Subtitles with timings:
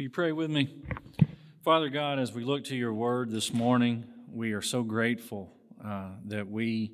[0.00, 0.74] Will you pray with me?
[1.62, 5.52] Father God, as we look to your word this morning, we are so grateful
[5.84, 6.92] uh, that we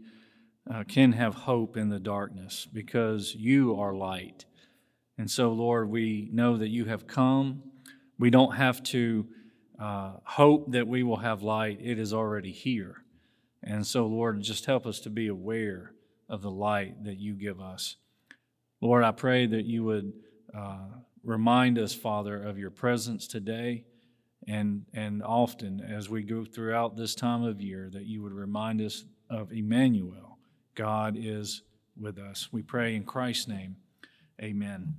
[0.68, 4.44] uh, can have hope in the darkness because you are light.
[5.16, 7.62] And so, Lord, we know that you have come.
[8.18, 9.28] We don't have to
[9.78, 13.04] uh, hope that we will have light, it is already here.
[13.62, 15.92] And so, Lord, just help us to be aware
[16.28, 17.98] of the light that you give us.
[18.80, 20.12] Lord, I pray that you would
[20.52, 20.88] uh,
[21.26, 23.84] remind us, Father, of your presence today
[24.46, 28.80] and, and often as we go throughout this time of year, that you would remind
[28.80, 30.38] us of Emmanuel.
[30.76, 31.62] God is
[31.98, 32.48] with us.
[32.52, 33.76] We pray in Christ's name.
[34.40, 34.94] Amen.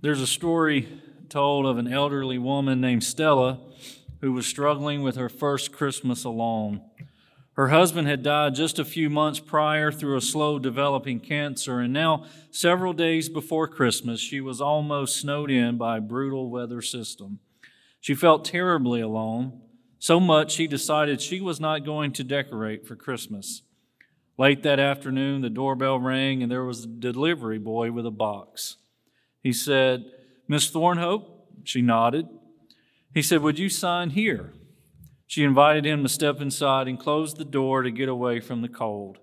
[0.00, 3.60] There's a story told of an elderly woman named Stella
[4.20, 6.82] who was struggling with her first Christmas alone.
[7.58, 11.92] Her husband had died just a few months prior through a slow developing cancer, and
[11.92, 17.40] now, several days before Christmas, she was almost snowed in by a brutal weather system.
[17.98, 19.60] She felt terribly alone,
[19.98, 23.62] so much she decided she was not going to decorate for Christmas.
[24.38, 28.76] Late that afternoon, the doorbell rang, and there was a delivery boy with a box.
[29.42, 30.04] He said,
[30.46, 31.26] Miss Thornhope?
[31.64, 32.28] She nodded.
[33.12, 34.52] He said, Would you sign here?
[35.28, 38.68] She invited him to step inside and closed the door to get away from the
[38.68, 39.18] cold.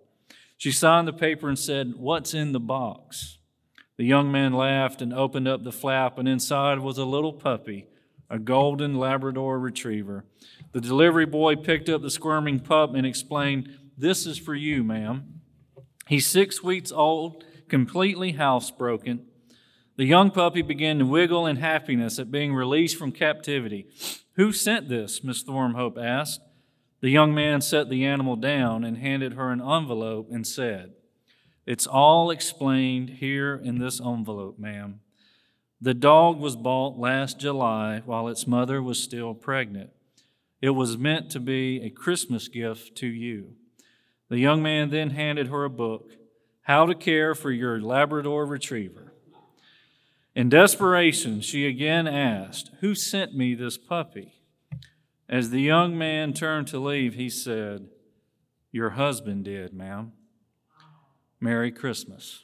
[0.55, 3.39] She signed the paper and said, What's in the box?
[3.97, 7.87] The young man laughed and opened up the flap, and inside was a little puppy,
[8.29, 10.25] a golden Labrador retriever.
[10.73, 15.41] The delivery boy picked up the squirming pup and explained, This is for you, ma'am.
[16.07, 19.21] He's six weeks old, completely housebroken.
[19.97, 23.87] The young puppy began to wiggle in happiness at being released from captivity.
[24.33, 25.23] Who sent this?
[25.23, 26.41] Miss Thornhope asked.
[26.99, 30.93] The young man set the animal down and handed her an envelope and said,
[31.65, 34.99] It's all explained here in this envelope, ma'am.
[35.79, 39.91] The dog was bought last July while its mother was still pregnant.
[40.61, 43.53] It was meant to be a Christmas gift to you.
[44.29, 46.11] The young man then handed her a book,
[46.63, 49.13] How to Care for Your Labrador Retriever.
[50.35, 54.33] In desperation, she again asked, Who sent me this puppy?
[55.29, 57.87] As the young man turned to leave, he said,
[58.71, 60.11] Your husband did, ma'am.
[61.39, 62.43] Merry Christmas.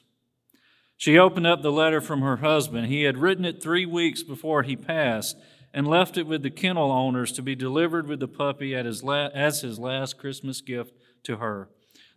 [0.96, 2.88] She opened up the letter from her husband.
[2.88, 5.35] He had written it three weeks before he passed
[5.74, 9.30] and left it with the kennel owners to be delivered with the puppy his la-
[9.34, 10.94] as his last Christmas gift
[11.24, 11.69] to her.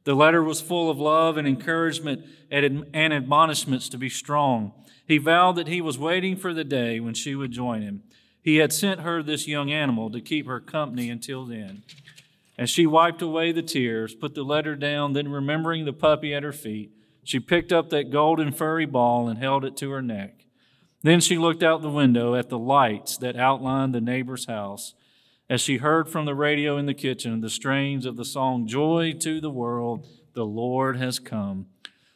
[0.04, 4.72] The letter was full of love and encouragement and admonishments to be strong.
[5.06, 8.02] He vowed that he was waiting for the day when she would join him.
[8.42, 11.82] He had sent her this young animal to keep her company until then.
[12.56, 16.42] As she wiped away the tears, put the letter down, then remembering the puppy at
[16.42, 20.44] her feet, she picked up that golden furry ball and held it to her neck.
[21.02, 24.94] Then she looked out the window at the lights that outlined the neighbor's house
[25.48, 29.12] as she heard from the radio in the kitchen the strains of the song Joy
[29.20, 31.66] to the World, the Lord has come.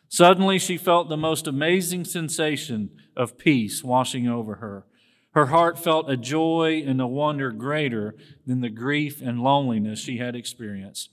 [0.09, 4.87] Suddenly, she felt the most amazing sensation of peace washing over her.
[5.33, 8.15] Her heart felt a joy and a wonder greater
[8.47, 11.11] than the grief and loneliness she had experienced.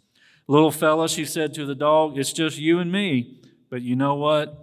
[0.47, 3.41] Little fella, she said to the dog, it's just you and me.
[3.69, 4.61] But you know what?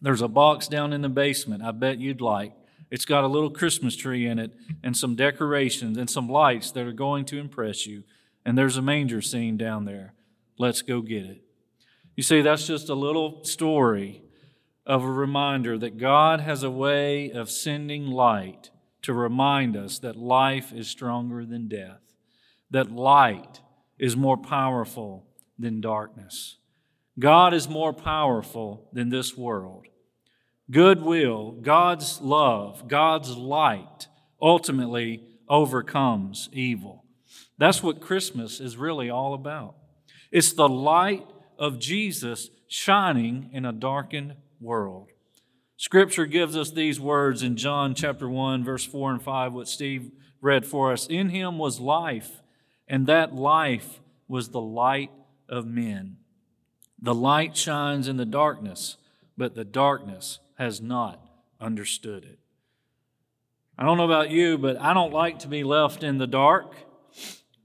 [0.00, 2.52] There's a box down in the basement I bet you'd like.
[2.90, 6.86] It's got a little Christmas tree in it and some decorations and some lights that
[6.86, 8.04] are going to impress you.
[8.44, 10.14] And there's a manger scene down there.
[10.58, 11.45] Let's go get it.
[12.16, 14.22] You see, that's just a little story
[14.86, 18.70] of a reminder that God has a way of sending light
[19.02, 22.00] to remind us that life is stronger than death,
[22.70, 23.60] that light
[23.98, 25.26] is more powerful
[25.58, 26.56] than darkness.
[27.18, 29.86] God is more powerful than this world.
[30.70, 34.08] Goodwill, God's love, God's light
[34.40, 37.04] ultimately overcomes evil.
[37.58, 39.76] That's what Christmas is really all about.
[40.30, 41.26] It's the light
[41.58, 45.08] of Jesus shining in a darkened world.
[45.76, 50.10] Scripture gives us these words in John chapter 1, verse 4 and 5, what Steve
[50.40, 51.06] read for us.
[51.06, 52.42] In him was life,
[52.88, 55.10] and that life was the light
[55.48, 56.16] of men.
[57.00, 58.96] The light shines in the darkness,
[59.36, 61.20] but the darkness has not
[61.60, 62.38] understood it.
[63.78, 66.74] I don't know about you, but I don't like to be left in the dark.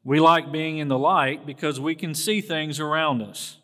[0.03, 3.60] We like being in the light because we can see things around us.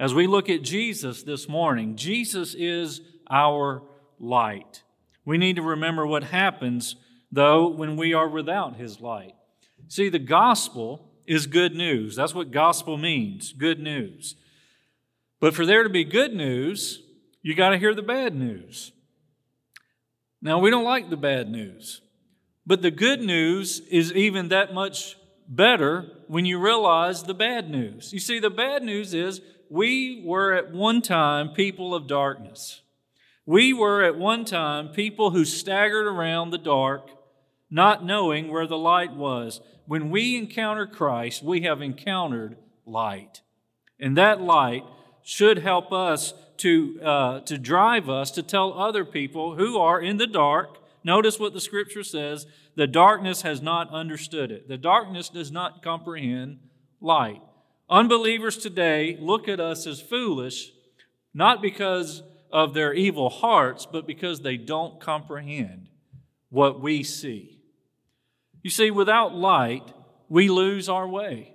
[0.00, 3.82] As we look at Jesus this morning, Jesus is our
[4.18, 4.82] light.
[5.26, 6.96] We need to remember what happens,
[7.30, 9.34] though, when we are without his light.
[9.88, 12.16] See, the gospel is good news.
[12.16, 14.36] That's what gospel means good news.
[15.38, 17.02] But for there to be good news,
[17.42, 18.92] you got to hear the bad news.
[20.40, 22.00] Now, we don't like the bad news,
[22.64, 28.14] but the good news is even that much better when you realize the bad news.
[28.14, 32.82] You see, the bad news is we were at one time people of darkness.
[33.46, 37.08] We were at one time people who staggered around the dark,
[37.70, 39.60] not knowing where the light was.
[39.86, 43.42] When we encounter Christ, we have encountered light.
[43.98, 44.84] And that light
[45.22, 50.16] should help us to, uh, to drive us to tell other people who are in
[50.16, 50.78] the dark.
[51.04, 54.68] Notice what the scripture says the darkness has not understood it.
[54.68, 56.58] The darkness does not comprehend
[57.00, 57.40] light.
[57.90, 60.70] Unbelievers today look at us as foolish,
[61.34, 62.22] not because
[62.52, 65.88] of their evil hearts, but because they don't comprehend
[66.50, 67.60] what we see.
[68.62, 69.92] You see, without light,
[70.28, 71.54] we lose our way.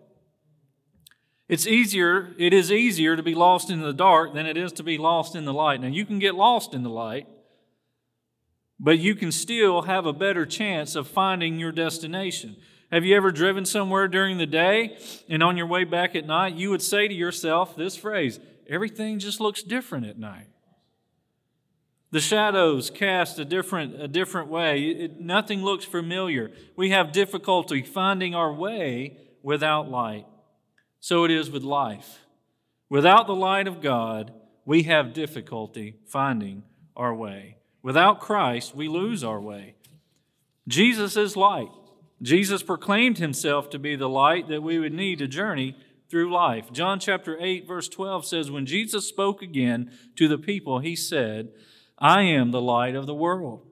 [1.48, 4.84] It's easier, it is easier to be lost in the dark than it is to
[4.84, 5.80] be lost in the light.
[5.80, 7.28] Now, you can get lost in the light,
[8.80, 12.58] but you can still have a better chance of finding your destination.
[12.92, 14.98] Have you ever driven somewhere during the day
[15.28, 18.40] and on your way back at night, you would say to yourself this phrase
[18.70, 20.48] everything just looks different at night.
[22.12, 24.84] The shadows cast a different, a different way.
[24.84, 26.52] It, nothing looks familiar.
[26.76, 30.26] We have difficulty finding our way without light.
[31.00, 32.20] So it is with life.
[32.90, 34.32] Without the light of God,
[34.64, 36.64] we have difficulty finding
[36.96, 37.58] our way.
[37.84, 39.76] Without Christ, we lose our way.
[40.68, 41.70] Jesus is light.
[42.22, 45.76] Jesus proclaimed himself to be the light that we would need to journey
[46.10, 46.72] through life.
[46.72, 51.50] John chapter 8, verse 12 says, When Jesus spoke again to the people, he said,
[51.98, 53.66] I am the light of the world.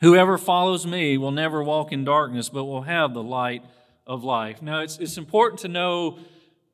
[0.00, 3.64] Whoever follows me will never walk in darkness, but will have the light
[4.06, 4.60] of life.
[4.60, 6.18] Now, it's, it's important to know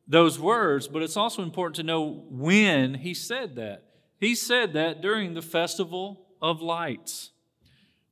[0.09, 3.85] those words, but it's also important to know when he said that.
[4.19, 7.31] He said that during the festival of lights.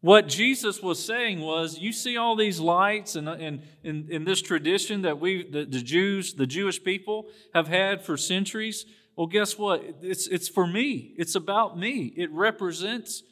[0.01, 4.41] What Jesus was saying was, you see all these lights and in, in, in, this
[4.41, 8.87] tradition that we, the, the Jews, the Jewish people have had for centuries.
[9.17, 9.83] Well, guess what?
[10.01, 11.15] It's, it's for me.
[11.19, 12.13] It's about me.
[12.17, 13.25] It represents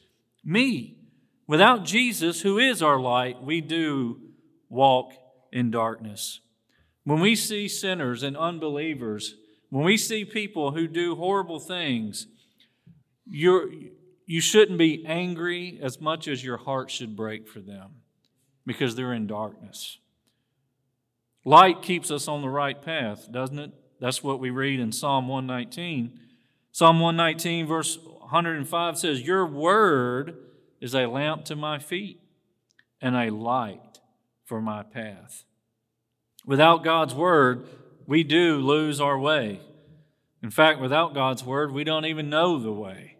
[0.44, 0.96] me.
[1.46, 4.20] Without Jesus, who is our light, we do
[4.68, 5.12] walk
[5.52, 6.40] in darkness.
[7.04, 9.36] When we see sinners and unbelievers,
[9.70, 12.26] when we see people who do horrible things,
[13.24, 13.70] you're,
[14.26, 18.02] you shouldn't be angry as much as your heart should break for them
[18.66, 19.98] because they're in darkness.
[21.44, 23.70] Light keeps us on the right path, doesn't it?
[24.00, 26.18] That's what we read in Psalm 119.
[26.72, 30.36] Psalm 119, verse 105 says, Your word
[30.80, 32.20] is a lamp to my feet
[33.00, 34.00] and a light
[34.44, 35.44] for my path.
[36.44, 37.68] Without God's word,
[38.06, 39.60] we do lose our way.
[40.42, 43.15] In fact, without God's word, we don't even know the way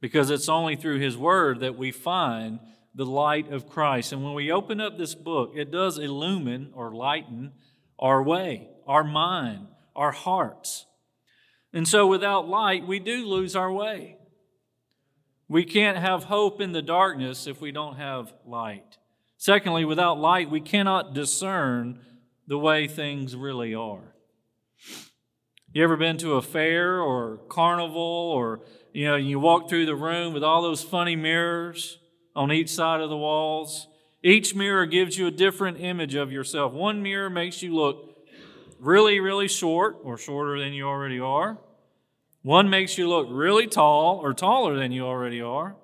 [0.00, 2.60] because it's only through his word that we find
[2.94, 4.12] the light of Christ.
[4.12, 7.52] And when we open up this book, it does illumine or lighten
[7.98, 10.86] our way, our mind, our hearts.
[11.72, 14.16] And so without light, we do lose our way.
[15.48, 18.98] We can't have hope in the darkness if we don't have light.
[19.36, 22.00] Secondly, without light, we cannot discern
[22.46, 24.14] the way things really are.
[25.72, 28.62] You ever been to a fair or carnival or
[28.96, 31.98] you know, you walk through the room with all those funny mirrors
[32.34, 33.88] on each side of the walls.
[34.22, 36.72] Each mirror gives you a different image of yourself.
[36.72, 38.16] One mirror makes you look
[38.80, 41.58] really, really short or shorter than you already are.
[42.40, 45.76] One makes you look really tall or taller than you already are.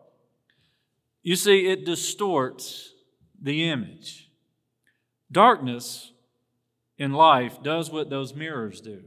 [1.22, 2.94] You see, it distorts
[3.38, 4.30] the image.
[5.30, 6.12] Darkness
[6.96, 9.02] in life does what those mirrors do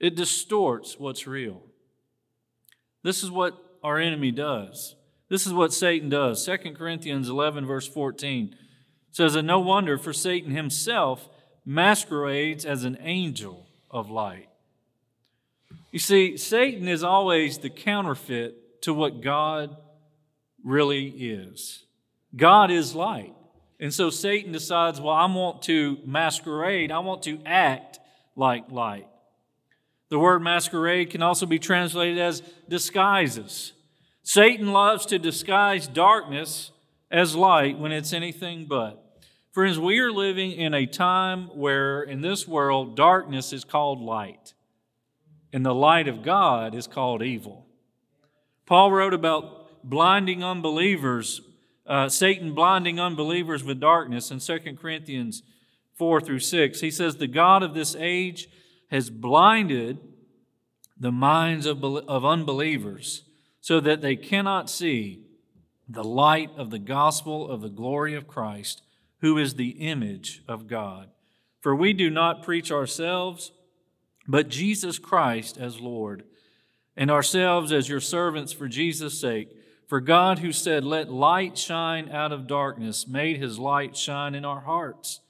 [0.00, 1.67] it distorts what's real.
[3.02, 4.96] This is what our enemy does.
[5.28, 6.44] This is what Satan does.
[6.44, 8.56] 2 Corinthians 11, verse 14
[9.10, 11.28] says, And no wonder, for Satan himself
[11.64, 14.48] masquerades as an angel of light.
[15.92, 19.76] You see, Satan is always the counterfeit to what God
[20.64, 21.84] really is.
[22.34, 23.34] God is light.
[23.80, 27.98] And so Satan decides, well, I want to masquerade, I want to act
[28.34, 29.06] like light.
[30.10, 33.72] The word masquerade can also be translated as disguises.
[34.22, 36.72] Satan loves to disguise darkness
[37.10, 39.04] as light when it's anything but.
[39.52, 44.54] Friends, we are living in a time where in this world darkness is called light,
[45.52, 47.66] and the light of God is called evil.
[48.66, 51.40] Paul wrote about blinding unbelievers
[51.88, 55.42] uh, Satan blinding unbelievers with darkness in 2 Corinthians
[55.94, 56.80] 4 through 6.
[56.80, 58.48] He says, The God of this age
[58.88, 59.98] has blinded
[60.98, 63.22] the minds of, of unbelievers
[63.60, 65.24] so that they cannot see
[65.88, 68.82] the light of the gospel of the glory of Christ,
[69.20, 71.08] who is the image of God.
[71.60, 73.52] For we do not preach ourselves,
[74.26, 76.24] but Jesus Christ as Lord,
[76.96, 79.54] and ourselves as your servants for Jesus' sake.
[79.86, 84.44] For God, who said, Let light shine out of darkness, made his light shine in
[84.44, 85.20] our hearts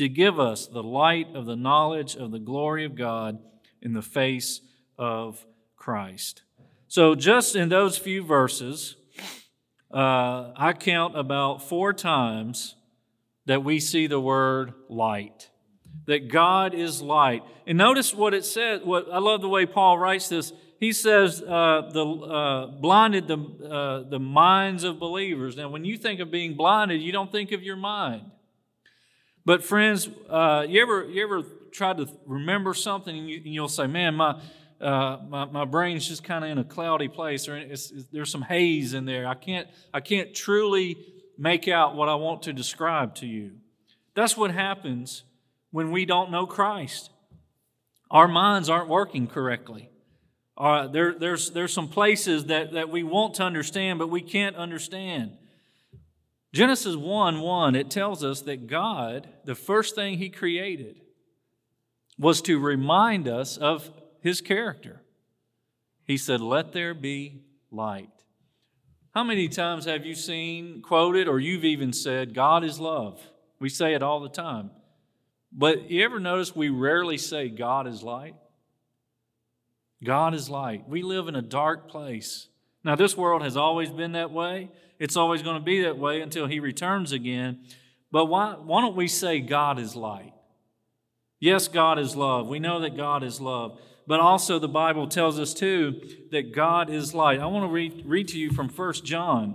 [0.00, 3.38] to give us the light of the knowledge of the glory of God
[3.82, 4.62] in the face
[4.96, 5.44] of
[5.76, 6.40] Christ.
[6.88, 8.96] So, just in those few verses,
[9.92, 12.76] uh, I count about four times
[13.44, 15.50] that we see the word light.
[16.06, 17.42] That God is light.
[17.66, 18.80] And notice what it says.
[18.82, 20.50] What I love the way Paul writes this.
[20.78, 25.58] He says, uh, the uh, blinded the, uh, the minds of believers.
[25.58, 28.22] Now, when you think of being blinded, you don't think of your mind.
[29.44, 31.42] But friends, uh, you ever you ever
[31.72, 34.40] try to remember something and, you, will say, "Man, my
[34.80, 38.30] uh, my, my brain's just kind of in a cloudy place, or it's, it's, there's
[38.30, 39.26] some haze in there.
[39.26, 40.98] I can't I can't truly
[41.38, 43.52] make out what I want to describe to you."
[44.14, 45.24] That's what happens
[45.70, 47.10] when we don't know Christ.
[48.10, 49.88] Our minds aren't working correctly.
[50.56, 54.56] Uh, there, there's, there's some places that, that we want to understand, but we can't
[54.56, 55.32] understand.
[56.52, 61.00] Genesis 1 1, it tells us that God, the first thing He created,
[62.18, 63.90] was to remind us of
[64.20, 65.02] His character.
[66.04, 68.10] He said, Let there be light.
[69.14, 73.20] How many times have you seen, quoted, or you've even said, God is love?
[73.58, 74.70] We say it all the time.
[75.52, 78.34] But you ever notice we rarely say God is light?
[80.02, 80.88] God is light.
[80.88, 82.48] We live in a dark place.
[82.84, 84.70] Now, this world has always been that way.
[84.98, 87.60] It's always going to be that way until He returns again.
[88.10, 90.32] But why, why don't we say God is light?
[91.38, 92.48] Yes, God is love.
[92.48, 93.78] We know that God is love.
[94.06, 97.38] But also, the Bible tells us too that God is light.
[97.38, 99.54] I want to read, read to you from 1 John.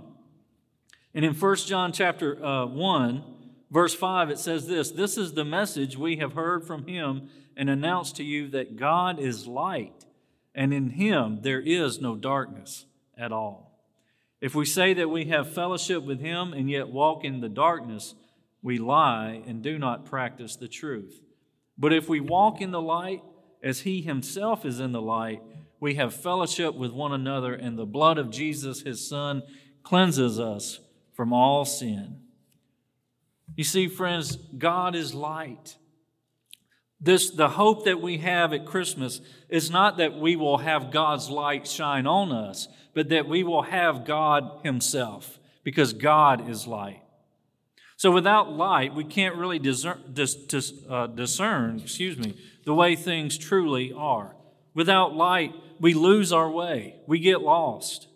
[1.14, 3.24] And in 1 John chapter uh, 1,
[3.70, 7.68] verse 5, it says this This is the message we have heard from him and
[7.68, 10.04] announced to you that God is light,
[10.54, 13.72] and in him there is no darkness at all.
[14.40, 18.14] If we say that we have fellowship with him and yet walk in the darkness,
[18.62, 21.20] we lie and do not practice the truth.
[21.78, 23.22] But if we walk in the light
[23.62, 25.42] as he himself is in the light,
[25.80, 29.42] we have fellowship with one another, and the blood of Jesus, his son,
[29.82, 30.80] cleanses us
[31.12, 32.20] from all sin.
[33.56, 35.76] You see, friends, God is light.
[37.00, 41.28] This, the hope that we have at Christmas is not that we will have God's
[41.28, 47.02] light shine on us, but that we will have God Himself, because God is light.
[47.98, 52.34] So without light, we can't really discern, dis, dis, uh, discern, excuse me,
[52.64, 54.34] the way things truly are.
[54.72, 56.96] Without light, we lose our way.
[57.06, 58.08] We get lost.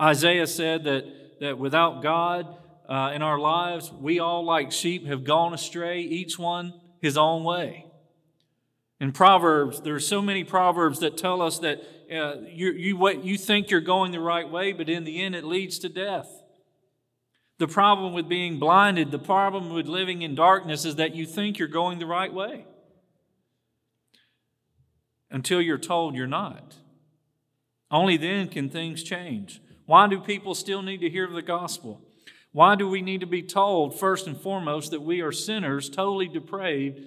[0.00, 1.04] Isaiah said that,
[1.40, 2.46] that without God
[2.88, 6.72] uh, in our lives, we all, like sheep, have gone astray, each one
[7.02, 7.84] his own way.
[9.02, 13.24] In Proverbs, there are so many Proverbs that tell us that uh, you, you, what,
[13.24, 16.28] you think you're going the right way, but in the end it leads to death.
[17.58, 21.58] The problem with being blinded, the problem with living in darkness is that you think
[21.58, 22.64] you're going the right way
[25.32, 26.76] until you're told you're not.
[27.90, 29.60] Only then can things change.
[29.84, 32.00] Why do people still need to hear the gospel?
[32.52, 36.28] Why do we need to be told, first and foremost, that we are sinners, totally
[36.28, 37.00] depraved,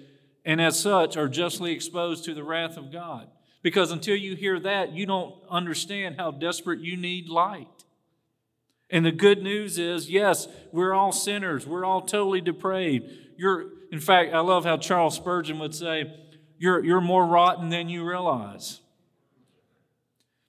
[0.46, 3.28] and as such are justly exposed to the wrath of God?
[3.62, 7.66] Because until you hear that, you don't understand how desperate you need light.
[8.88, 11.66] And the good news is, yes, we're all sinners.
[11.66, 13.10] We're all totally depraved.
[13.36, 16.14] You're, in fact, I love how Charles Spurgeon would say,
[16.58, 18.80] you're, you're more rotten than you realize.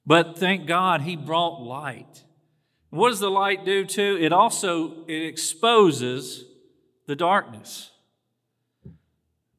[0.05, 2.23] But thank God he brought light.
[2.91, 4.17] What does the light do too?
[4.21, 6.45] It also it exposes
[7.07, 7.91] the darkness.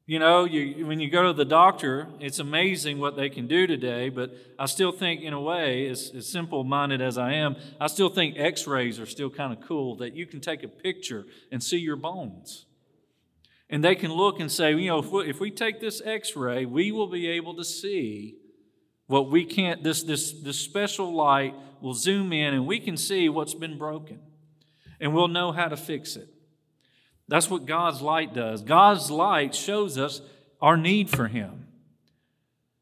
[0.09, 3.67] You know, you, when you go to the doctor, it's amazing what they can do
[3.67, 7.55] today, but I still think, in a way, as, as simple minded as I am,
[7.79, 10.67] I still think x rays are still kind of cool that you can take a
[10.67, 12.65] picture and see your bones.
[13.69, 16.35] And they can look and say, you know, if we, if we take this x
[16.35, 18.35] ray, we will be able to see
[19.05, 23.29] what we can't, this, this, this special light will zoom in and we can see
[23.29, 24.19] what's been broken.
[24.99, 26.29] And we'll know how to fix it.
[27.29, 28.61] That's what God's light does.
[28.61, 30.21] God's light shows us
[30.61, 31.67] our need for Him.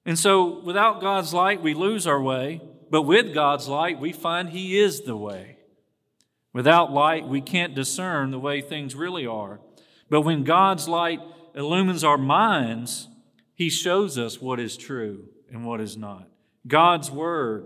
[0.06, 4.50] And so, without God's light, we lose our way, but with God's light, we find
[4.50, 5.58] He is the way.
[6.54, 9.60] Without light, we can't discern the way things really are.
[10.10, 11.20] But when God's light
[11.54, 13.10] illumines our minds,
[13.54, 16.28] He shows us what is true and what is not.
[16.66, 17.66] God's Word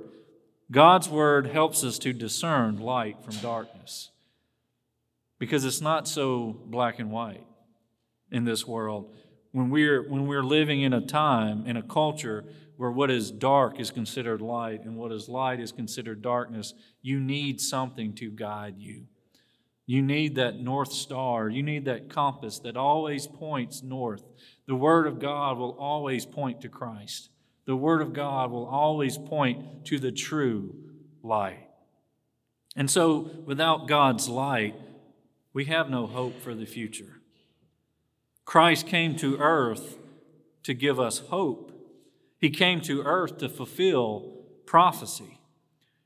[0.71, 3.80] God's word helps us to discern light from darkness
[5.41, 7.43] because it's not so black and white
[8.31, 9.11] in this world.
[9.53, 12.45] When we're, when we're living in a time, in a culture
[12.77, 17.19] where what is dark is considered light and what is light is considered darkness, you
[17.19, 19.07] need something to guide you.
[19.87, 21.49] You need that North Star.
[21.49, 24.21] You need that compass that always points north.
[24.67, 27.31] The Word of God will always point to Christ.
[27.65, 30.75] The Word of God will always point to the true
[31.23, 31.67] light.
[32.75, 34.75] And so, without God's light,
[35.53, 37.21] we have no hope for the future.
[38.45, 39.97] Christ came to earth
[40.63, 41.71] to give us hope.
[42.37, 44.33] He came to earth to fulfill
[44.65, 45.39] prophecy.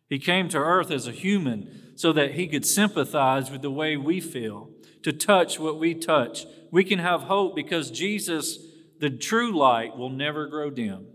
[0.09, 3.95] He came to earth as a human so that he could sympathize with the way
[3.95, 4.69] we feel,
[5.03, 6.45] to touch what we touch.
[6.71, 8.59] We can have hope because Jesus,
[8.99, 11.07] the true light, will never grow dim.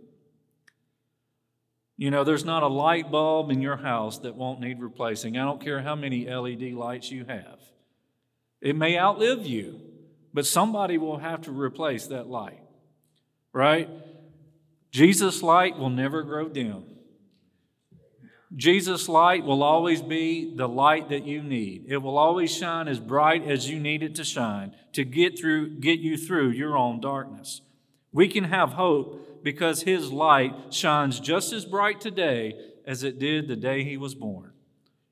[1.96, 5.36] You know, there's not a light bulb in your house that won't need replacing.
[5.36, 7.60] I don't care how many LED lights you have.
[8.60, 9.80] It may outlive you,
[10.34, 12.60] but somebody will have to replace that light,
[13.52, 13.88] right?
[14.90, 16.84] Jesus' light will never grow dim.
[18.54, 21.84] Jesus' light will always be the light that you need.
[21.86, 25.78] It will always shine as bright as you need it to shine to get through
[25.78, 27.60] get you through your own darkness.
[28.12, 33.46] We can have hope because his light shines just as bright today as it did
[33.46, 34.50] the day he was born.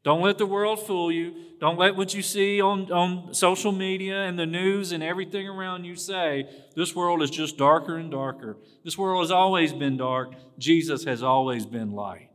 [0.09, 1.35] Don't let the world fool you.
[1.61, 5.85] Don't let what you see on, on social media and the news and everything around
[5.85, 8.57] you say, this world is just darker and darker.
[8.83, 10.33] This world has always been dark.
[10.57, 12.31] Jesus has always been light.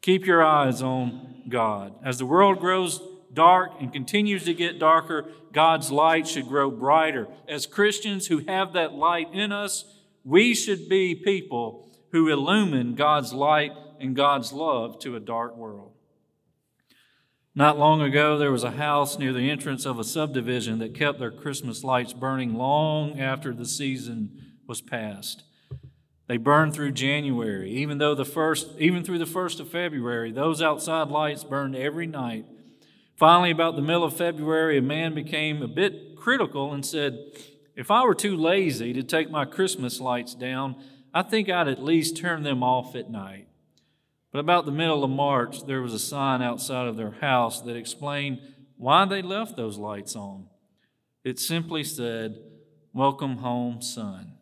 [0.00, 1.96] Keep your eyes on God.
[2.02, 2.98] As the world grows
[3.30, 7.28] dark and continues to get darker, God's light should grow brighter.
[7.46, 9.84] As Christians who have that light in us,
[10.24, 15.89] we should be people who illumine God's light and God's love to a dark world.
[17.54, 21.18] Not long ago, there was a house near the entrance of a subdivision that kept
[21.18, 25.42] their Christmas lights burning long after the season was past.
[26.28, 30.62] They burned through January, even though the first, even through the first of February, those
[30.62, 32.46] outside lights burned every night.
[33.16, 37.18] Finally, about the middle of February, a man became a bit critical and said,
[37.74, 40.76] If I were too lazy to take my Christmas lights down,
[41.12, 43.48] I think I'd at least turn them off at night.
[44.32, 47.76] But about the middle of March, there was a sign outside of their house that
[47.76, 48.40] explained
[48.76, 50.46] why they left those lights on.
[51.24, 52.38] It simply said,
[52.92, 54.34] Welcome home, son.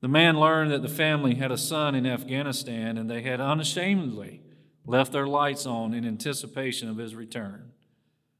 [0.00, 4.42] The man learned that the family had a son in Afghanistan and they had unashamedly
[4.84, 7.72] left their lights on in anticipation of his return.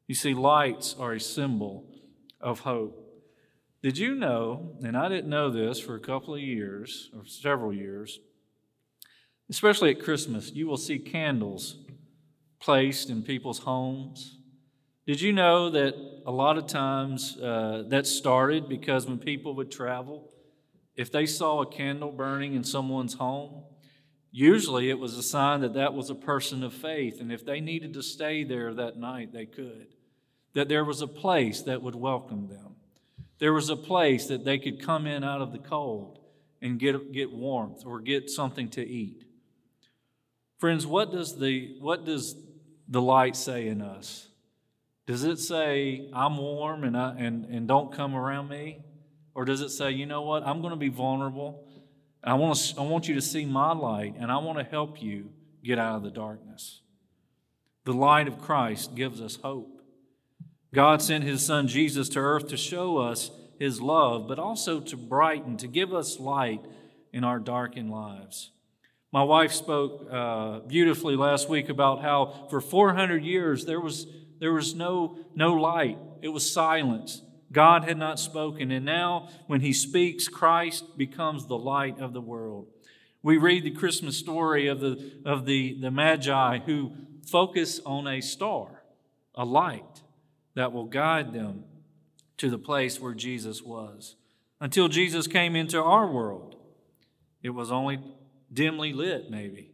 [0.06, 1.88] You see, lights are a symbol
[2.40, 3.02] of hope.
[3.82, 7.72] Did you know, and I didn't know this for a couple of years or several
[7.72, 8.20] years,
[9.48, 11.76] Especially at Christmas, you will see candles
[12.59, 14.38] placed in people's homes.
[15.06, 15.94] Did you know that
[16.26, 20.32] a lot of times uh, that started because when people would travel,
[20.96, 23.62] if they saw a candle burning in someone's home,
[24.32, 27.20] usually it was a sign that that was a person of faith.
[27.20, 29.94] And if they needed to stay there that night, they could.
[30.54, 32.74] That there was a place that would welcome them.
[33.38, 36.18] There was a place that they could come in out of the cold
[36.61, 39.25] and get, get warmth or get something to eat.
[40.59, 42.37] Friends, what does the what does
[42.88, 44.29] the light say in us?
[45.07, 48.81] Does it say I'm warm and I, and and don't come around me?
[49.37, 51.69] Or does it say, you know what, I'm going to be vulnerable.
[52.25, 55.03] I want to, I want you to see my light and I want to help
[55.03, 55.29] you
[55.62, 56.81] get out of the darkness.
[57.85, 59.83] The light of Christ gives us hope.
[60.75, 64.97] God sent his son Jesus to earth to show us his love, but also to
[64.97, 66.64] brighten, to give us light
[67.12, 68.53] in our darkened lives.
[69.12, 74.07] My wife spoke uh, beautifully last week about how for 400 years there was,
[74.40, 77.23] there was no, no light, it was silence.
[77.53, 78.71] God had not spoken.
[78.71, 82.66] And now, when He speaks, Christ becomes the light of the world.
[83.23, 86.92] We read the Christmas story of the, of the, the Magi who
[87.27, 88.83] focus on a star,
[89.35, 90.03] a light
[90.55, 91.64] that will guide them
[92.38, 94.16] to the place where Jesus was.
[94.61, 96.57] Until Jesus came into our world,
[97.42, 97.99] it was only
[98.52, 99.70] dimly lit, maybe.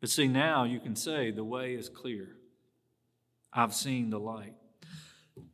[0.00, 2.36] But see, now you can say the way is clear.
[3.52, 4.54] I've seen the light.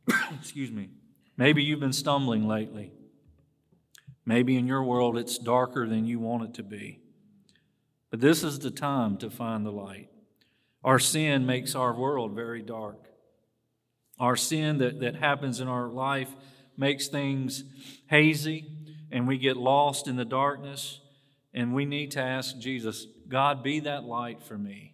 [0.39, 0.89] Excuse me.
[1.35, 2.91] Maybe you've been stumbling lately.
[4.25, 6.99] Maybe in your world it's darker than you want it to be.
[8.09, 10.09] But this is the time to find the light.
[10.83, 13.07] Our sin makes our world very dark.
[14.19, 16.33] Our sin that, that happens in our life
[16.77, 17.63] makes things
[18.09, 18.65] hazy,
[19.11, 20.99] and we get lost in the darkness.
[21.57, 24.93] And we need to ask Jesus, God, be that light for me.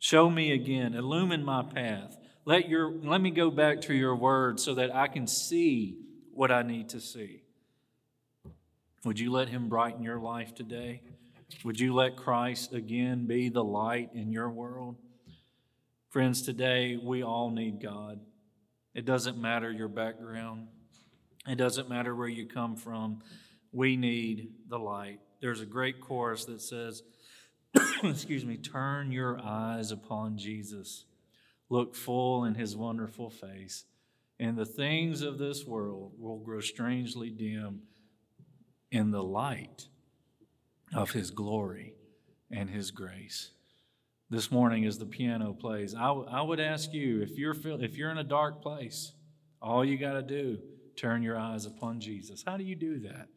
[0.00, 2.18] Show me again, illumine my path.
[2.44, 5.98] Let, your, let me go back to your word so that I can see
[6.32, 7.44] what I need to see.
[9.04, 11.02] Would you let him brighten your life today?
[11.62, 14.96] Would you let Christ again be the light in your world?
[16.08, 18.18] Friends, today we all need God.
[18.96, 20.66] It doesn't matter your background,
[21.46, 23.20] it doesn't matter where you come from.
[23.70, 25.20] We need the light.
[25.40, 27.02] There's a great chorus that says,
[28.02, 31.04] excuse me, turn your eyes upon Jesus.
[31.68, 33.84] Look full in his wonderful face,
[34.38, 37.82] and the things of this world will grow strangely dim
[38.90, 39.86] in the light
[40.92, 41.94] of his glory
[42.50, 43.50] and his grace.
[44.28, 47.96] This morning, as the piano plays, I, w- I would ask you if you're, if
[47.96, 49.12] you're in a dark place,
[49.62, 50.58] all you got to do,
[50.96, 52.44] turn your eyes upon Jesus.
[52.46, 53.28] How do you do that?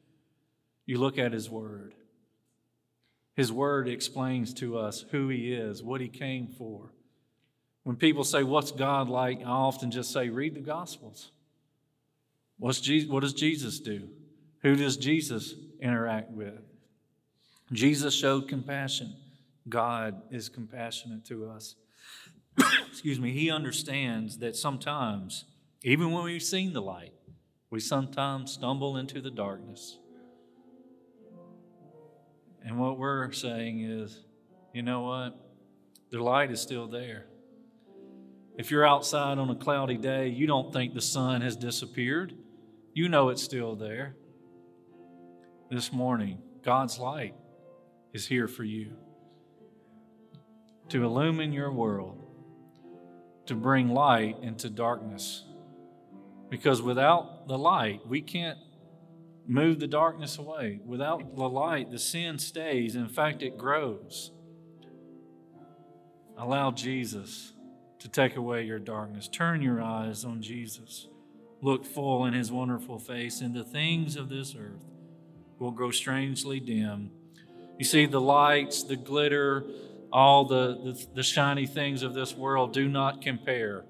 [0.85, 1.93] You look at his word.
[3.35, 6.91] His word explains to us who he is, what he came for.
[7.83, 9.39] When people say, What's God like?
[9.39, 11.31] I often just say, Read the Gospels.
[12.57, 14.07] What's Jesus, what does Jesus do?
[14.61, 16.61] Who does Jesus interact with?
[17.71, 19.15] Jesus showed compassion.
[19.67, 21.75] God is compassionate to us.
[22.87, 25.45] Excuse me, He understands that sometimes,
[25.83, 27.13] even when we've seen the light,
[27.69, 29.97] we sometimes stumble into the darkness.
[32.63, 34.23] And what we're saying is,
[34.73, 35.37] you know what?
[36.11, 37.25] The light is still there.
[38.57, 42.33] If you're outside on a cloudy day, you don't think the sun has disappeared.
[42.93, 44.15] You know it's still there.
[45.69, 47.33] This morning, God's light
[48.13, 48.93] is here for you
[50.89, 52.23] to illumine your world,
[53.47, 55.43] to bring light into darkness.
[56.49, 58.59] Because without the light, we can't
[59.47, 60.79] move the darkness away.
[60.85, 62.95] Without the light, the sin stays.
[62.95, 64.31] In fact, it grows.
[66.37, 67.53] Allow Jesus
[67.99, 69.27] to take away your darkness.
[69.27, 71.07] Turn your eyes on Jesus.
[71.61, 74.83] Look full in his wonderful face, and the things of this earth
[75.59, 77.11] will grow strangely dim.
[77.77, 79.65] You see, the lights, the glitter,
[80.11, 83.85] all the, the, the shiny things of this world do not compare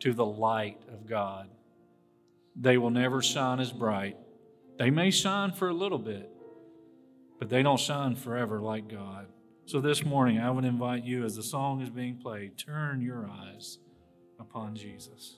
[0.00, 1.48] to the light of God.
[2.54, 4.16] They will never shine as bright
[4.78, 6.30] they may shine for a little bit,
[7.38, 9.26] but they don't shine forever like God.
[9.66, 13.28] So this morning, I would invite you, as the song is being played, turn your
[13.28, 13.78] eyes
[14.38, 15.37] upon Jesus.